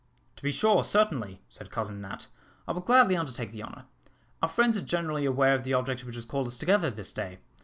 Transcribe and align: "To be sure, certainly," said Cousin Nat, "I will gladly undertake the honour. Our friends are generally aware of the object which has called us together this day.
"To 0.37 0.41
be 0.41 0.49
sure, 0.51 0.83
certainly," 0.83 1.41
said 1.47 1.69
Cousin 1.69 2.01
Nat, 2.01 2.25
"I 2.67 2.71
will 2.71 2.81
gladly 2.81 3.15
undertake 3.15 3.51
the 3.51 3.61
honour. 3.61 3.85
Our 4.41 4.49
friends 4.49 4.75
are 4.75 4.81
generally 4.81 5.25
aware 5.25 5.53
of 5.53 5.63
the 5.63 5.75
object 5.75 6.05
which 6.05 6.15
has 6.15 6.25
called 6.25 6.47
us 6.47 6.57
together 6.57 6.89
this 6.89 7.11
day. 7.13 7.37